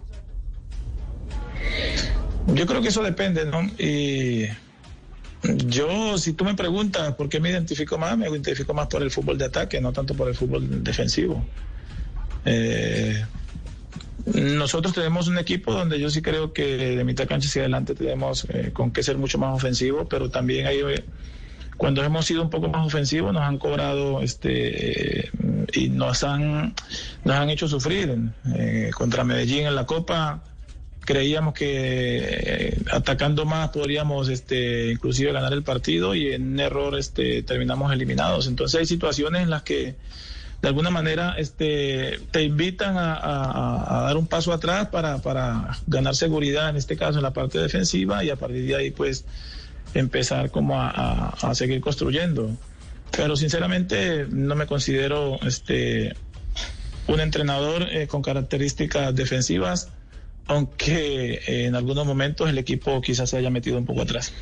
Yo 2.48 2.66
creo 2.66 2.82
que 2.82 2.90
eso 2.90 3.04
depende, 3.04 3.46
¿no? 3.46 3.62
Y 3.78 4.48
yo, 5.44 6.18
si 6.18 6.34
tú 6.34 6.44
me 6.44 6.56
preguntas 6.56 7.16
por 7.16 7.30
qué 7.30 7.40
me 7.40 7.50
identifico 7.50 7.98
más, 7.98 8.18
me 8.18 8.30
identifico 8.30 8.74
más 8.74 8.88
por 8.88 9.02
el 9.02 9.12
fútbol 9.12 9.38
de 9.38 9.46
ataque, 9.46 9.82
no 9.82 9.92
tanto 9.92 10.14
por 10.14 10.28
el 10.28 10.36
fútbol 10.36 10.84
defensivo. 10.84 11.44
Eh, 12.46 13.24
nosotros 14.26 14.94
tenemos 14.94 15.28
un 15.28 15.38
equipo 15.38 15.74
donde 15.74 16.00
yo 16.00 16.10
sí 16.10 16.22
creo 16.22 16.54
que 16.54 16.96
de 16.96 17.04
mitad 17.04 17.28
cancha 17.28 17.48
hacia 17.48 17.64
adelante 17.64 17.96
tenemos 17.96 18.46
eh, 18.50 18.72
con 18.72 18.92
que 18.92 19.02
ser 19.02 19.18
mucho 19.18 19.40
más 19.40 19.56
ofensivo, 19.56 20.08
pero 20.08 20.30
también 20.30 20.68
hay 20.68 20.82
cuando 21.78 22.04
hemos 22.04 22.26
sido 22.26 22.44
un 22.44 22.52
poco 22.52 22.70
más 22.70 22.86
ofensivos 22.86 23.34
nos 23.34 23.42
han 23.42 23.58
cobrado 23.58 24.22
este 24.22 25.32
y 25.74 25.90
nos 25.90 26.24
han 26.24 26.76
nos 27.24 27.36
han 27.36 27.50
hecho 27.50 27.68
sufrir 27.68 28.20
eh, 28.54 28.92
contra 28.94 29.24
Medellín 29.24 29.66
en 29.66 29.74
la 29.74 29.88
Copa 29.88 30.44
creíamos 31.12 31.54
que 31.54 32.20
eh, 32.22 32.78
atacando 32.90 33.44
más 33.46 33.70
podríamos 33.72 34.30
este 34.30 34.94
inclusive 34.94 35.34
ganar 35.34 35.52
el 35.52 35.62
partido 35.62 36.16
y 36.16 36.32
en 36.32 36.58
error 36.58 36.98
este 36.98 37.44
terminamos 37.44 37.92
eliminados. 37.92 38.48
Entonces 38.48 38.80
hay 38.80 38.86
situaciones 38.86 39.42
en 39.42 39.50
las 39.50 39.64
que 39.64 39.96
de 40.62 40.68
alguna 40.70 40.90
manera 40.90 41.36
este 41.38 42.18
te 42.32 42.44
invitan 42.44 42.96
a, 42.98 44.04
dar 44.06 44.16
un 44.16 44.26
paso 44.26 44.54
atrás 44.54 44.88
para, 44.88 45.18
para 45.18 45.78
ganar 45.86 46.16
seguridad 46.16 46.70
en 46.70 46.78
este 46.78 46.96
caso 46.96 47.18
en 47.18 47.24
la 47.24 47.34
parte 47.34 47.60
defensiva 47.60 48.24
y 48.24 48.30
a 48.30 48.38
partir 48.38 48.66
de 48.66 48.78
ahí 48.78 48.92
pues 48.92 49.26
empezar 49.94 50.50
como 50.50 50.80
a, 50.80 51.36
seguir 51.56 51.82
construyendo. 51.82 52.52
Pero 53.12 53.36
sinceramente 53.36 54.28
no 54.30 54.56
me 54.56 54.66
considero 54.66 55.40
este 55.42 56.16
un 57.08 57.20
entrenador 57.20 57.90
eh, 57.92 58.08
con 58.08 58.22
características 58.22 59.14
defensivas 59.14 59.90
aunque 60.52 61.36
eh, 61.48 61.66
en 61.66 61.76
algunos 61.76 62.06
momentos 62.06 62.50
el 62.50 62.58
equipo 62.58 63.02
quizás 63.02 63.30
se 63.30 63.38
haya 63.38 63.50
metido 63.50 63.78
un 63.78 63.86
poco 63.86 64.02
atrás. 64.02 64.34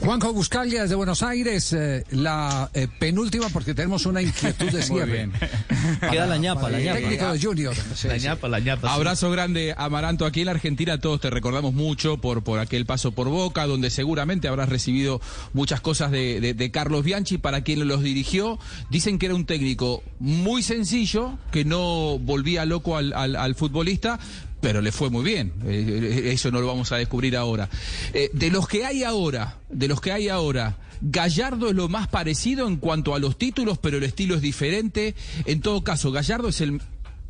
Juanjo 0.00 0.32
Buscalia 0.32 0.82
desde 0.82 0.94
Buenos 0.96 1.22
Aires, 1.22 1.72
eh, 1.72 2.04
la 2.10 2.68
eh, 2.74 2.88
penúltima 2.98 3.48
porque 3.48 3.74
tenemos 3.74 4.06
una 4.06 4.22
inquietud 4.22 4.70
de 4.70 4.82
cierre. 4.82 5.30
Queda 6.10 6.26
la 6.26 6.36
ñapa, 6.36 6.68
la 6.68 6.80
ñapa. 6.80 6.98
Técnico 6.98 7.32
de 7.32 7.40
Junior. 7.40 7.74
la 8.04 8.16
ñapa, 8.18 8.48
la 8.48 8.60
ñapa. 8.60 8.92
Abrazo 8.92 9.30
grande, 9.30 9.74
Amaranto. 9.76 10.26
Aquí 10.26 10.40
en 10.40 10.46
la 10.46 10.52
Argentina 10.52 10.98
todos 10.98 11.20
te 11.20 11.30
recordamos 11.30 11.72
mucho 11.74 12.18
por, 12.18 12.42
por 12.42 12.58
aquel 12.58 12.86
paso 12.86 13.12
por 13.12 13.28
Boca, 13.28 13.66
donde 13.66 13.90
seguramente 13.90 14.48
habrás 14.48 14.68
recibido 14.68 15.20
muchas 15.52 15.80
cosas 15.80 16.10
de, 16.10 16.54
de 16.54 16.70
Carlos 16.70 17.04
Bianchi. 17.04 17.38
Para 17.38 17.62
quien 17.62 17.86
los 17.86 18.02
dirigió, 18.02 18.58
dicen 18.90 19.18
que 19.18 19.26
era 19.26 19.34
un 19.34 19.46
técnico 19.46 20.02
muy 20.18 20.62
sencillo, 20.62 21.38
que 21.50 21.64
no 21.64 22.18
volvía 22.18 22.64
loco 22.64 22.96
al, 22.96 23.12
al, 23.12 23.36
al 23.36 23.54
futbolista, 23.54 24.18
pero 24.64 24.80
le 24.80 24.92
fue 24.92 25.10
muy 25.10 25.22
bien. 25.22 25.52
Eh, 25.66 26.30
eso 26.32 26.50
no 26.50 26.58
lo 26.58 26.66
vamos 26.66 26.90
a 26.90 26.96
descubrir 26.96 27.36
ahora. 27.36 27.68
Eh, 28.14 28.30
de 28.32 28.50
los 28.50 28.66
que 28.66 28.86
hay 28.86 29.04
ahora, 29.04 29.58
de 29.68 29.88
los 29.88 30.00
que 30.00 30.10
hay 30.10 30.30
ahora, 30.30 30.78
Gallardo 31.02 31.68
es 31.68 31.74
lo 31.74 31.90
más 31.90 32.08
parecido 32.08 32.66
en 32.66 32.78
cuanto 32.78 33.14
a 33.14 33.18
los 33.18 33.36
títulos, 33.36 33.76
pero 33.76 33.98
el 33.98 34.04
estilo 34.04 34.36
es 34.36 34.40
diferente. 34.40 35.14
En 35.44 35.60
todo 35.60 35.84
caso, 35.84 36.12
Gallardo 36.12 36.48
es 36.48 36.62
el 36.62 36.80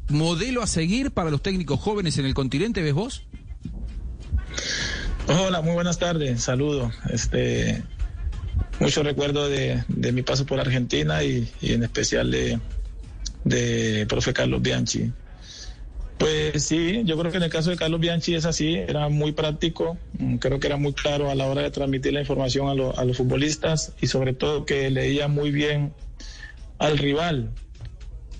modelo 0.06 0.62
a 0.62 0.68
seguir 0.68 1.10
para 1.10 1.28
los 1.28 1.42
técnicos 1.42 1.80
jóvenes 1.80 2.18
en 2.18 2.26
el 2.26 2.34
continente, 2.34 2.82
¿ves 2.82 2.94
vos? 2.94 3.24
Hola, 5.26 5.60
muy 5.60 5.74
buenas 5.74 5.98
tardes, 5.98 6.40
saludo. 6.40 6.92
Este, 7.10 7.82
mucho 8.78 9.02
recuerdo 9.02 9.48
de, 9.48 9.82
mi 9.88 10.22
paso 10.22 10.46
por 10.46 10.60
Argentina 10.60 11.24
y, 11.24 11.50
en 11.62 11.82
especial 11.82 12.30
de, 12.30 12.60
de 13.42 14.06
profe 14.08 14.32
Carlos 14.32 14.62
Bianchi. 14.62 15.10
Pues 16.18 16.64
sí, 16.64 17.02
yo 17.04 17.18
creo 17.18 17.30
que 17.30 17.38
en 17.38 17.42
el 17.42 17.50
caso 17.50 17.70
de 17.70 17.76
Carlos 17.76 18.00
Bianchi 18.00 18.34
es 18.34 18.44
así, 18.44 18.76
era 18.76 19.08
muy 19.08 19.32
práctico, 19.32 19.98
mm, 20.18 20.36
creo 20.36 20.60
que 20.60 20.68
era 20.68 20.76
muy 20.76 20.92
claro 20.92 21.30
a 21.30 21.34
la 21.34 21.46
hora 21.46 21.62
de 21.62 21.70
transmitir 21.70 22.12
la 22.12 22.20
información 22.20 22.68
a, 22.68 23.04
los 23.04 23.16
futbolistas 23.16 23.92
y 24.00 24.06
sobre 24.06 24.32
todo 24.32 24.64
que 24.64 24.90
leía 24.90 25.28
muy 25.28 25.50
bien 25.50 25.92
al 26.78 26.98
rival. 26.98 27.50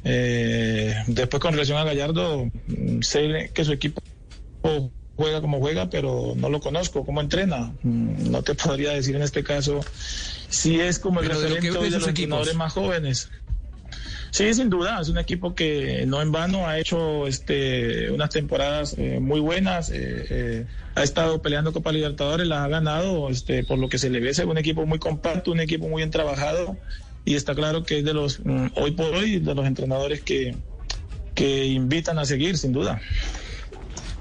Eh, 0.04 0.94
después 1.08 1.40
con 1.40 1.52
relación 1.52 1.78
a 1.78 1.84
Gallardo, 1.84 2.46
mm, 2.66 3.00
sé 3.00 3.50
que 3.52 3.64
su 3.64 3.72
equipo 3.72 4.00
juega 5.16 5.40
como 5.40 5.58
juega, 5.58 5.90
pero 5.90 6.34
no 6.36 6.48
lo 6.48 6.60
conozco, 6.60 7.04
cómo 7.04 7.20
entrena. 7.20 7.72
Mm, 7.82 8.30
no 8.30 8.42
te 8.42 8.54
podría 8.54 8.92
decir 8.92 9.16
en 9.16 9.22
este 9.22 9.42
caso 9.42 9.80
si 10.48 10.80
es 10.80 10.98
como 10.98 11.20
el 11.20 11.28
referente 11.28 11.70
de, 11.70 11.90
los 11.90 12.06
entrenadores 12.06 12.54
más 12.54 12.72
jóvenes. 12.72 13.30
Sí, 14.34 14.52
sin 14.52 14.68
duda, 14.68 15.00
es 15.00 15.08
un 15.08 15.18
equipo 15.18 15.54
que 15.54 16.06
no 16.08 16.20
en 16.20 16.32
vano 16.32 16.66
ha 16.66 16.76
hecho 16.80 17.28
este, 17.28 18.10
unas 18.10 18.30
temporadas 18.30 18.96
eh, 18.98 19.20
muy 19.20 19.38
buenas, 19.38 19.90
eh, 19.90 20.26
eh, 20.28 20.66
ha 20.96 21.04
estado 21.04 21.40
peleando 21.40 21.72
Copa 21.72 21.92
Libertadores, 21.92 22.44
la 22.48 22.64
ha 22.64 22.68
ganado, 22.68 23.28
este, 23.28 23.62
por 23.62 23.78
lo 23.78 23.88
que 23.88 23.96
se 23.96 24.10
le 24.10 24.18
ve, 24.18 24.30
es 24.30 24.40
un 24.40 24.58
equipo 24.58 24.86
muy 24.86 24.98
compacto, 24.98 25.52
un 25.52 25.60
equipo 25.60 25.86
muy 25.86 26.00
bien 26.00 26.10
trabajado 26.10 26.76
y 27.24 27.36
está 27.36 27.54
claro 27.54 27.84
que 27.84 27.98
es 27.98 28.04
de 28.04 28.12
los, 28.12 28.40
mm, 28.44 28.70
hoy 28.74 28.90
por 28.90 29.14
hoy, 29.14 29.38
de 29.38 29.54
los 29.54 29.66
entrenadores 29.66 30.20
que, 30.22 30.56
que 31.36 31.66
invitan 31.66 32.18
a 32.18 32.24
seguir, 32.24 32.58
sin 32.58 32.72
duda. 32.72 33.00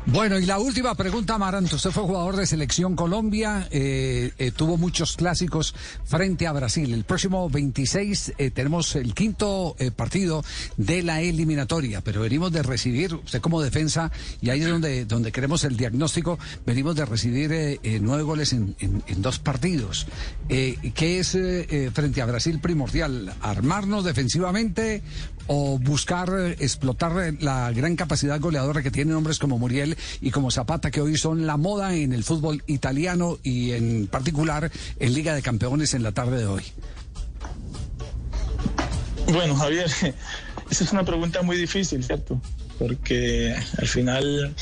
Bueno, 0.05 0.37
y 0.37 0.45
la 0.45 0.59
última 0.59 0.95
pregunta, 0.95 1.35
Amaranto. 1.35 1.77
Usted 1.77 1.91
fue 1.91 2.03
jugador 2.03 2.35
de 2.35 2.45
Selección 2.45 2.93
Colombia, 2.93 3.69
eh, 3.71 4.33
eh, 4.37 4.51
tuvo 4.51 4.77
muchos 4.77 5.15
clásicos 5.15 5.73
frente 6.03 6.45
a 6.45 6.51
Brasil. 6.51 6.93
El 6.93 7.05
próximo 7.05 7.49
26 7.49 8.33
eh, 8.37 8.51
tenemos 8.51 8.97
el 8.97 9.13
quinto 9.13 9.77
partido 9.95 10.43
de 10.75 11.03
la 11.03 11.21
eliminatoria, 11.21 12.01
pero 12.01 12.21
venimos 12.21 12.51
de 12.51 12.63
recibir, 12.63 13.15
usted 13.15 13.39
como 13.39 13.61
defensa, 13.61 14.11
y 14.41 14.49
ahí 14.49 14.61
es 14.61 14.67
donde, 14.67 15.05
donde 15.05 15.31
queremos 15.31 15.63
el 15.63 15.77
diagnóstico, 15.77 16.37
venimos 16.65 16.95
de 16.95 17.05
recibir 17.05 17.79
nueve 18.01 18.23
goles 18.23 18.51
en, 18.51 18.75
en 18.79 19.21
dos 19.21 19.39
partidos. 19.39 20.05
¿Qué 20.49 21.19
es 21.19 21.31
frente 21.93 22.21
a 22.21 22.25
Brasil 22.25 22.59
primordial? 22.59 23.33
¿Armarnos 23.41 24.03
defensivamente 24.03 25.01
o 25.47 25.77
buscar 25.79 26.29
eh, 26.29 26.55
explotar 26.59 27.33
la 27.39 27.71
gran 27.71 27.95
capacidad 27.95 28.39
goleadora 28.39 28.81
que 28.81 28.91
tienen 28.91 29.15
hombres 29.15 29.39
como 29.39 29.57
Muriel 29.57 29.92
y 30.21 30.31
como 30.31 30.51
Zapata, 30.51 30.91
que 30.91 31.01
hoy 31.01 31.17
son 31.17 31.45
la 31.45 31.57
moda 31.57 31.95
en 31.95 32.13
el 32.13 32.23
fútbol 32.23 32.63
italiano 32.67 33.39
y 33.43 33.71
en 33.71 34.07
particular 34.07 34.71
en 34.99 35.13
Liga 35.13 35.33
de 35.35 35.41
Campeones 35.41 35.93
en 35.93 36.03
la 36.03 36.11
tarde 36.11 36.37
de 36.37 36.45
hoy? 36.45 36.63
Bueno, 39.31 39.55
Javier, 39.55 39.85
esa 40.69 40.83
es 40.83 40.91
una 40.91 41.05
pregunta 41.05 41.41
muy 41.41 41.57
difícil, 41.57 42.03
¿cierto? 42.03 42.41
Porque 42.77 43.55
al 43.77 43.87
final 43.87 44.55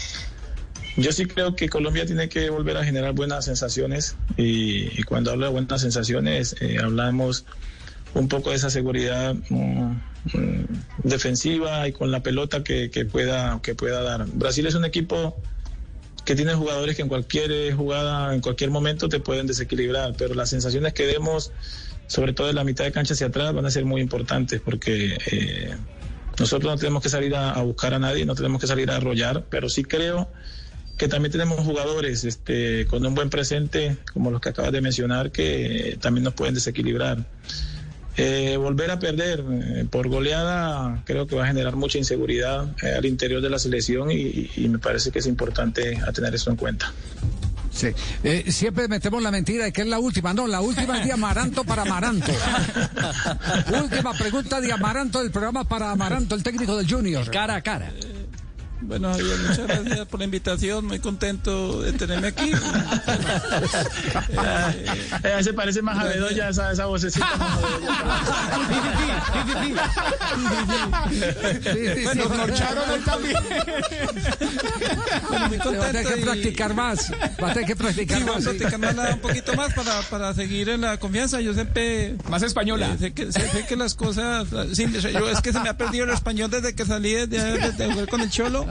yo 0.97 1.11
sí 1.11 1.25
creo 1.25 1.55
que 1.55 1.69
Colombia 1.69 2.05
tiene 2.05 2.29
que 2.29 2.49
volver 2.49 2.77
a 2.77 2.83
generar 2.83 3.13
buenas 3.13 3.45
sensaciones 3.45 4.15
y, 4.37 5.03
cuando 5.03 5.31
hablo 5.31 5.45
de 5.45 5.51
buenas 5.51 5.81
sensaciones 5.81 6.55
eh, 6.59 6.77
hablamos 6.83 7.45
un 8.13 8.27
poco 8.27 8.49
de 8.49 8.57
esa 8.57 8.69
seguridad 8.69 9.35
mm, 9.49 9.91
mm, 10.33 10.65
defensiva 11.03 11.87
y 11.87 11.91
con 11.91 12.11
la 12.11 12.21
pelota 12.21 12.63
que, 12.63 12.89
pueda, 13.11 13.59
que 13.61 13.75
pueda 13.75 14.01
dar. 14.01 14.25
Brasil 14.27 14.65
es 14.65 14.75
un 14.75 14.85
equipo 14.85 15.37
que 16.25 16.35
tiene 16.35 16.53
jugadores 16.53 16.95
que 16.95 17.01
en 17.01 17.07
cualquier 17.07 17.73
jugada, 17.73 18.33
en 18.33 18.41
cualquier 18.41 18.69
momento 18.69 19.09
te 19.09 19.19
pueden 19.19 19.47
desequilibrar, 19.47 20.13
pero 20.17 20.35
las 20.35 20.49
sensaciones 20.49 20.93
que 20.93 21.07
demos, 21.07 21.51
sobre 22.07 22.33
todo 22.33 22.47
de 22.47 22.53
la 22.53 22.63
mitad 22.63 22.83
de 22.83 22.91
cancha 22.91 23.13
hacia 23.13 23.27
atrás, 23.27 23.53
van 23.53 23.65
a 23.65 23.71
ser 23.71 23.85
muy 23.85 24.01
importantes 24.01 24.61
porque 24.61 25.17
eh, 25.31 25.75
nosotros 26.39 26.71
no 26.71 26.77
tenemos 26.77 27.01
que 27.01 27.09
salir 27.09 27.35
a, 27.35 27.51
a, 27.51 27.63
buscar 27.63 27.93
a 27.93 27.99
nadie, 27.99 28.25
no 28.25 28.35
tenemos 28.35 28.61
que 28.61 28.67
salir 28.67 28.91
a 28.91 28.97
arrollar, 28.97 29.45
pero 29.49 29.69
sí 29.69 29.83
creo 29.83 30.29
que 31.01 31.07
también 31.07 31.31
tenemos 31.31 31.59
jugadores 31.61 32.23
este, 32.25 32.85
con 32.85 33.03
un 33.03 33.15
buen 33.15 33.31
presente, 33.31 33.97
como 34.13 34.29
los 34.29 34.39
que 34.39 34.49
acabas 34.49 34.71
de 34.71 34.81
mencionar, 34.81 35.31
que 35.31 35.97
también 35.99 36.23
nos 36.23 36.35
pueden 36.35 36.53
desequilibrar. 36.53 37.25
Eh, 38.17 38.57
volver 38.57 38.91
a 38.91 38.99
perder 38.99 39.41
eh, 39.49 39.85
por 39.89 40.09
goleada 40.09 41.01
creo 41.05 41.27
que 41.27 41.35
va 41.35 41.45
a 41.45 41.47
generar 41.47 41.77
mucha 41.77 41.97
inseguridad 41.97 42.67
eh, 42.83 42.95
al 42.97 43.05
interior 43.05 43.41
de 43.41 43.49
la 43.49 43.57
selección 43.57 44.11
y, 44.11 44.49
me 44.67 44.79
parece 44.79 45.11
que 45.11 45.19
es 45.19 45.27
importante 45.27 45.97
a 46.05 46.11
tener 46.11 46.35
eso 46.35 46.49
en 46.49 46.55
cuenta. 46.57 46.91
Sí. 47.71 47.87
siempre 48.51 48.89
metemos 48.89 49.23
la 49.23 49.31
mentira 49.31 49.65
de 49.65 49.71
que 49.71 49.81
es 49.81 49.87
la 49.87 49.99
última. 49.99 50.33
No, 50.33 50.45
la 50.45 50.59
última 50.59 50.99
es 50.99 51.05
de 51.05 51.13
Amaranto 51.13 51.63
para 51.63 51.83
Amaranto. 51.83 52.31
última 53.81 54.13
pregunta 54.13 54.59
de 54.59 54.73
Amaranto 54.73 55.21
del 55.21 55.31
programa 55.31 55.63
para 55.63 55.91
Amaranto, 55.91 56.35
el 56.35 56.43
técnico 56.43 56.75
del 56.75 56.89
Junior. 56.89 57.29
Cara 57.31 57.55
a 57.55 57.61
cara. 57.61 57.91
Bueno, 58.81 59.11
Javier, 59.11 59.37
muchas 59.37 59.67
gracias 59.67 60.07
por 60.07 60.19
la 60.19 60.25
invitación. 60.25 60.85
Muy 60.85 60.99
contento 60.99 61.81
de 61.81 61.93
tenerme 61.93 62.29
aquí. 62.29 62.51
eh, 65.23 65.43
se 65.43 65.53
parece 65.53 65.81
más 65.81 65.99
a 65.99 66.05
Bedoya, 66.05 66.49
esa, 66.49 66.71
esa 66.71 66.85
vocecita. 66.87 67.27
bueno, 72.03 72.29
corcharon 72.29 72.91
él 72.91 73.03
también. 73.03 73.37
Bueno, 75.29 75.47
muy 75.47 75.57
contento. 75.59 75.79
Va 75.79 75.85
a 75.85 75.91
tener 75.91 76.07
que 76.07 76.21
practicar 76.21 76.73
más. 76.73 77.11
Va 77.41 77.51
a 77.51 77.53
tener 77.53 77.67
que 77.67 77.75
practicar 77.75 78.17
sí, 78.17 78.23
más. 78.25 78.43
practicar 78.43 79.13
un 79.13 79.19
poquito 79.19 79.53
más 79.55 79.73
para, 79.73 80.01
para 80.03 80.33
seguir 80.33 80.69
en 80.69 80.81
la 80.81 80.97
confianza. 80.97 81.39
Yo 81.39 81.53
siempre. 81.53 82.15
Más 82.29 82.41
española. 82.41 82.93
Eh, 82.95 82.97
sé, 82.99 83.13
que, 83.13 83.31
sé, 83.31 83.47
sé, 83.47 83.65
que 83.67 83.75
las 83.75 83.93
cosas. 83.93 84.47
Sí, 84.73 84.87
yo, 84.91 85.29
es 85.29 85.41
que 85.41 85.53
se 85.53 85.59
me 85.59 85.69
ha 85.69 85.77
perdido 85.77 86.05
el 86.05 86.11
español 86.11 86.49
desde 86.49 86.73
que 86.73 86.85
salí 86.85 87.13
de, 87.13 87.27
de, 87.27 87.71
de 87.71 87.91
jugar 87.91 88.07
con 88.07 88.21
el 88.21 88.29
Cholo. 88.31 88.65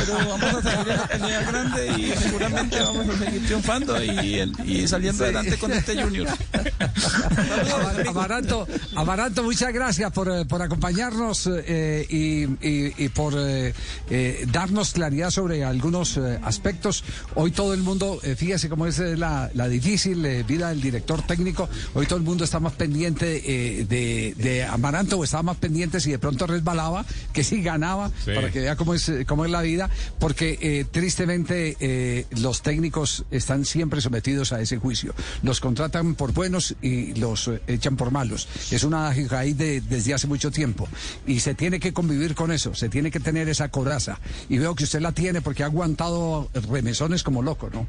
Pero 0.00 0.28
vamos 0.28 0.54
a 0.54 0.70
seguir 0.70 0.92
en 0.92 0.96
la 0.96 1.06
pelea 1.06 1.42
grande 1.42 1.92
y 1.98 2.12
seguramente 2.18 2.80
vamos 2.80 3.08
a 3.08 3.24
seguir 3.24 3.46
triunfando 3.46 4.04
y, 4.04 4.52
y 4.64 4.88
saliendo 4.88 5.18
sí. 5.18 5.24
adelante 5.24 5.58
con 5.58 5.72
este 5.72 6.02
Junior. 6.02 6.28
Amaranto, 8.08 8.66
Amaranto, 8.94 9.42
muchas 9.42 9.72
gracias 9.72 10.10
por, 10.12 10.30
eh, 10.30 10.44
por 10.44 10.62
acompañarnos 10.62 11.48
eh, 11.52 12.06
y, 12.08 12.44
y, 12.66 12.94
y, 12.96 13.08
por 13.08 13.34
eh, 13.36 13.74
eh 14.10 14.46
darnos 14.50 14.92
claridad 14.92 15.30
sobre 15.30 15.64
algunos 15.64 16.16
eh, 16.16 16.38
aspectos. 16.42 17.04
Hoy 17.34 17.50
todo 17.50 17.74
el 17.74 17.82
mundo, 17.82 18.20
fíjese 18.36 18.68
cómo 18.68 18.86
es 18.86 18.98
la, 18.98 19.50
la 19.54 19.68
difícil 19.68 20.44
vida 20.44 20.70
del 20.70 20.80
director 20.80 21.22
técnico, 21.22 21.68
hoy 21.94 22.06
todo 22.06 22.18
el 22.18 22.24
mundo 22.24 22.44
está 22.44 22.60
más 22.60 22.72
pendiente 22.72 23.26
de, 23.88 24.34
de, 24.36 24.64
Amaranto 24.64 25.18
o 25.18 25.24
estaba 25.24 25.42
más 25.42 25.56
pendiente 25.56 26.00
si 26.00 26.10
de 26.10 26.18
pronto 26.18 26.46
resbalaba, 26.46 27.04
que 27.32 27.44
si 27.44 27.62
ganaba, 27.62 28.10
sí. 28.24 28.32
para 28.34 28.50
que 28.50 28.60
vea 28.60 28.76
cómo 28.76 28.94
es, 28.94 29.07
cómo 29.26 29.44
es 29.44 29.50
la 29.50 29.62
vida, 29.62 29.90
porque 30.18 30.58
eh, 30.60 30.84
tristemente 30.90 31.76
eh, 31.80 32.26
los 32.40 32.62
técnicos 32.62 33.24
están 33.30 33.64
siempre 33.64 34.00
sometidos 34.00 34.52
a 34.52 34.60
ese 34.60 34.78
juicio. 34.78 35.14
Los 35.42 35.60
contratan 35.60 36.14
por 36.14 36.32
buenos 36.32 36.76
y 36.82 37.14
los 37.14 37.48
eh, 37.48 37.60
echan 37.66 37.96
por 37.96 38.10
malos. 38.10 38.48
Es 38.70 38.84
una 38.84 39.08
ahí 39.08 39.52
de, 39.52 39.80
desde 39.80 40.14
hace 40.14 40.26
mucho 40.26 40.50
tiempo. 40.50 40.88
Y 41.26 41.40
se 41.40 41.54
tiene 41.54 41.80
que 41.80 41.92
convivir 41.92 42.34
con 42.34 42.52
eso, 42.52 42.74
se 42.74 42.88
tiene 42.88 43.10
que 43.10 43.20
tener 43.20 43.48
esa 43.48 43.70
coraza. 43.70 44.20
Y 44.48 44.58
veo 44.58 44.74
que 44.74 44.84
usted 44.84 45.00
la 45.00 45.12
tiene 45.12 45.40
porque 45.42 45.62
ha 45.62 45.66
aguantado 45.66 46.48
remesones 46.68 47.22
como 47.22 47.42
loco, 47.42 47.70
¿no? 47.72 47.86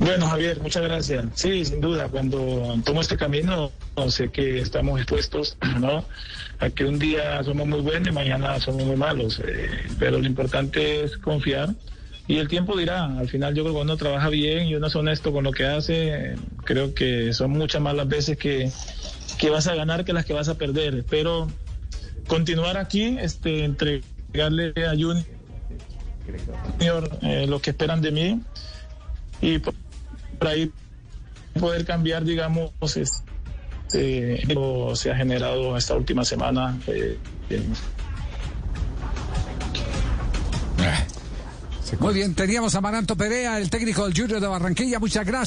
Bueno, 0.00 0.28
Javier, 0.28 0.60
muchas 0.62 0.82
gracias. 0.84 1.24
Sí, 1.34 1.64
sin 1.64 1.80
duda, 1.80 2.08
cuando 2.08 2.78
tomo 2.84 3.00
este 3.00 3.16
camino, 3.16 3.72
sé 4.08 4.30
que 4.30 4.60
estamos 4.60 5.00
expuestos, 5.00 5.56
¿no? 5.80 6.04
A 6.60 6.70
que 6.70 6.84
un 6.84 6.98
día 6.98 7.42
somos 7.44 7.66
muy 7.66 7.80
buenos 7.80 8.08
y 8.08 8.12
mañana 8.12 8.58
somos 8.58 8.84
muy 8.84 8.96
malos. 8.96 9.40
Eh, 9.44 9.68
pero 9.98 10.18
lo 10.18 10.26
importante 10.26 11.04
es 11.04 11.16
confiar 11.16 11.70
y 12.28 12.36
el 12.36 12.48
tiempo 12.48 12.76
dirá. 12.76 13.04
Al 13.04 13.28
final, 13.28 13.54
yo 13.54 13.64
creo 13.64 13.74
que 13.74 13.80
uno 13.80 13.96
trabaja 13.96 14.28
bien 14.28 14.66
y 14.66 14.74
uno 14.74 14.86
es 14.88 14.96
honesto 14.96 15.32
con 15.32 15.44
lo 15.44 15.52
que 15.52 15.64
hace. 15.64 16.34
Creo 16.64 16.94
que 16.94 17.32
son 17.32 17.52
muchas 17.52 17.80
más 17.80 17.94
las 17.94 18.06
veces 18.06 18.36
que, 18.36 18.70
que 19.38 19.50
vas 19.50 19.66
a 19.66 19.74
ganar 19.74 20.04
que 20.04 20.12
las 20.12 20.26
que 20.26 20.34
vas 20.34 20.48
a 20.48 20.58
perder. 20.58 21.04
Pero 21.08 21.48
continuar 22.26 22.76
aquí, 22.76 23.16
este, 23.18 23.64
entregarle 23.64 24.74
a 24.84 24.90
Junior 24.90 25.24
eh, 27.22 27.46
lo 27.48 27.60
que 27.60 27.70
esperan 27.70 28.02
de 28.02 28.10
mí 28.12 28.40
y 29.40 29.58
por, 29.58 29.74
por 30.38 30.48
ahí 30.48 30.70
poder 31.58 31.86
cambiar, 31.86 32.24
digamos, 32.24 32.72
este, 32.96 33.28
lo 33.92 34.94
se 34.94 35.10
ha 35.10 35.16
generado 35.16 35.76
esta 35.76 35.94
última 35.94 36.24
semana. 36.24 36.78
Eh, 36.86 37.18
Muy 42.00 42.14
bien, 42.14 42.34
teníamos 42.34 42.74
a 42.74 42.80
Maranto 42.80 43.16
Perea, 43.16 43.58
el 43.58 43.70
técnico 43.70 44.04
del 44.04 44.14
Junior 44.16 44.40
de 44.40 44.46
Barranquilla. 44.46 44.98
Muchas 44.98 45.26
gracias. 45.26 45.46